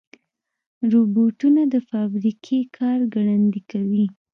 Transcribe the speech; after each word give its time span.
روبوټونه 0.91 1.61
د 1.73 1.75
فابریکې 1.89 2.59
کار 2.77 2.99
ګړندي 3.13 3.61
کوي. 3.71 4.05